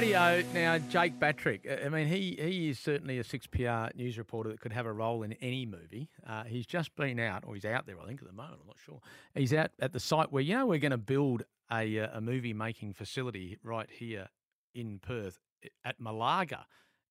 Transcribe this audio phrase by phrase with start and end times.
[0.00, 1.84] Radio now, Jake Batrick.
[1.84, 4.92] I mean, he he is certainly a six PR news reporter that could have a
[4.94, 6.08] role in any movie.
[6.26, 8.60] Uh, he's just been out, or he's out there, I think, at the moment.
[8.62, 9.00] I'm not sure.
[9.34, 12.20] He's out at the site where you know we're going to build a uh, a
[12.22, 14.28] movie making facility right here
[14.74, 15.38] in Perth
[15.84, 16.64] at Malaga,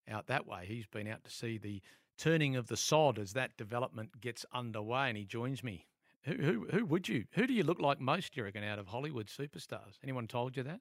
[0.10, 0.66] out that way.
[0.66, 1.84] He's been out to see the
[2.18, 5.86] turning of the sod as that development gets underway, and he joins me.
[6.24, 7.26] Who who who would you?
[7.34, 8.36] Who do you look like most?
[8.36, 10.00] You reckon out of Hollywood superstars?
[10.04, 10.80] Anyone told you that?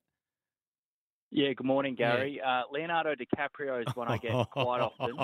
[1.31, 2.37] Yeah, good morning, Gary.
[2.39, 2.61] Yeah.
[2.61, 5.19] Uh, Leonardo DiCaprio is one I get quite often,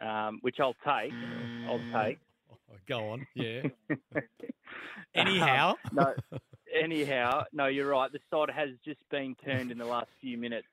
[0.00, 1.12] um, which I'll take.
[1.68, 2.18] I'll take.
[2.88, 3.62] Go on, yeah.
[5.14, 6.38] anyhow, um, no,
[6.82, 8.10] anyhow, no, you're right.
[8.12, 10.66] The sod has just been turned in the last few minutes.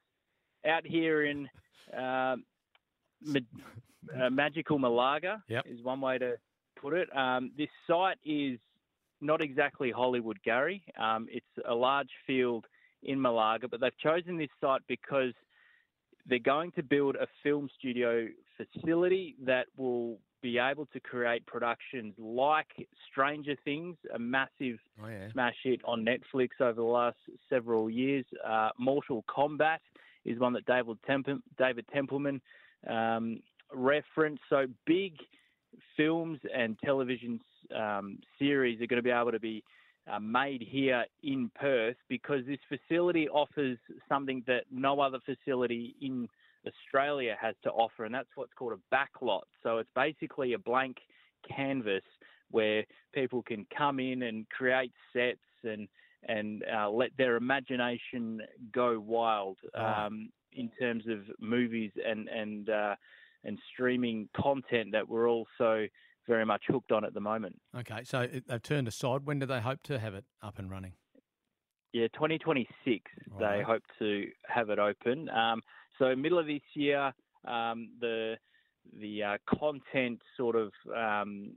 [0.68, 1.48] Out here in
[1.96, 2.44] um,
[4.18, 5.66] uh, magical Malaga yep.
[5.68, 6.38] is one way to
[6.76, 7.16] put it.
[7.16, 8.60] Um, this site is
[9.22, 10.84] not exactly Hollywood, Gary.
[10.98, 12.66] Um, it's a large field
[13.04, 15.34] in Malaga, but they've chosen this site because
[16.28, 22.14] they're going to build a film studio facility that will be able to create productions
[22.18, 22.68] like
[23.10, 25.32] Stranger Things, a massive oh, yeah.
[25.32, 27.18] smash hit on Netflix over the last
[27.50, 28.26] several years.
[28.46, 29.78] Uh, Mortal Kombat
[30.26, 32.42] is one that David, Temp- David Templeman
[32.90, 33.42] um,
[33.74, 34.44] referenced.
[34.50, 35.14] So big
[35.96, 37.40] films and television
[37.76, 39.64] um, series are going to be able to be
[40.12, 43.78] uh, made here in Perth because this facility offers
[44.10, 46.28] something that no other facility in
[46.68, 49.44] Australia has to offer, and that's what's called a backlot.
[49.62, 50.98] So it's basically a blank
[51.50, 52.04] canvas
[52.52, 55.88] where people can come in and create sets and
[56.26, 62.96] and uh, let their imagination go wild um, in terms of movies and and uh,
[63.44, 65.86] and streaming content that we're also
[66.28, 67.60] very much hooked on at the moment.
[67.78, 69.22] Okay, so they've turned aside.
[69.26, 70.94] When do they hope to have it up and running?
[71.94, 73.04] Yeah, 2026.
[73.30, 73.58] Right.
[73.58, 75.30] They hope to have it open.
[75.30, 75.62] Um,
[76.00, 77.14] so middle of this year,
[77.48, 78.36] um, the
[79.00, 81.54] the uh, content sort of um,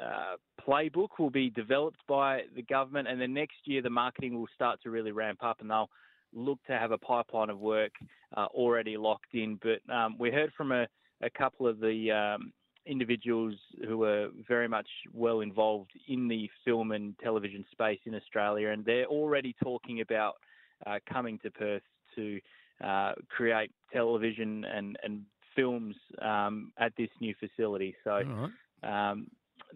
[0.00, 0.36] uh,
[0.66, 4.80] playbook will be developed by the government, and then next year the marketing will start
[4.82, 5.90] to really ramp up, and they'll
[6.32, 7.92] look to have a pipeline of work
[8.36, 9.58] uh, already locked in.
[9.60, 10.86] But um, we heard from a,
[11.22, 12.52] a couple of the um,
[12.86, 13.54] individuals
[13.86, 18.84] who are very much well involved in the film and television space in Australia, and
[18.84, 20.34] they're already talking about
[20.86, 21.82] uh, coming to Perth
[22.16, 22.40] to
[22.84, 25.22] uh, create television and, and
[25.54, 27.94] films um, at this new facility.
[28.04, 28.22] So.
[28.22, 28.50] Right.
[29.10, 29.28] Um,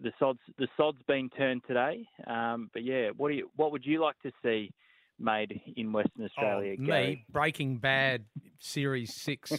[0.03, 3.85] the sod's the sod's been turned today, um, but yeah, what do you what would
[3.85, 4.71] you like to see
[5.19, 6.75] made in Western Australia?
[6.77, 8.25] Oh, me, Breaking Bad
[8.59, 9.51] series six.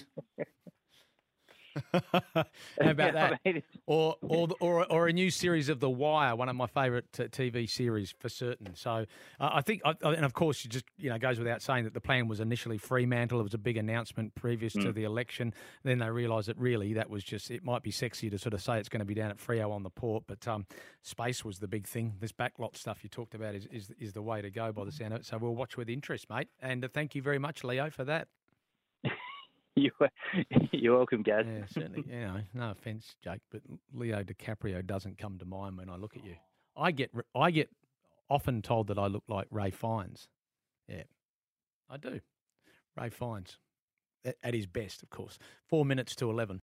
[1.92, 2.44] How
[2.80, 3.40] about that?
[3.86, 7.68] or, or, or, or a new series of The Wire, one of my favourite TV
[7.68, 8.74] series for certain.
[8.74, 9.06] So
[9.40, 12.00] uh, I think, and of course, it just you know goes without saying that the
[12.00, 13.40] plan was initially Fremantle.
[13.40, 14.82] It was a big announcement previous mm.
[14.82, 15.54] to the election.
[15.84, 18.62] Then they realised that really that was just it might be sexy to sort of
[18.62, 20.66] say it's going to be down at Freo on the port, but um,
[21.02, 22.14] space was the big thing.
[22.20, 24.92] This backlot stuff you talked about is, is is the way to go by the
[24.92, 25.26] sound of it.
[25.26, 26.48] So we'll watch with interest, mate.
[26.60, 28.28] And uh, thank you very much, Leo, for that.
[29.78, 30.08] You, uh,
[30.72, 31.46] you're welcome, Gaz.
[31.48, 32.04] Yeah, certainly.
[32.08, 33.62] You know, no offence, Jake, but
[33.92, 36.36] Leo DiCaprio doesn't come to mind when I look at you.
[36.76, 37.70] I get I get
[38.30, 40.28] often told that I look like Ray Fiennes.
[40.88, 41.04] Yeah,
[41.90, 42.20] I do.
[42.96, 43.58] Ray Fiennes
[44.42, 45.38] at his best, of course.
[45.66, 46.56] Four minutes to eleven.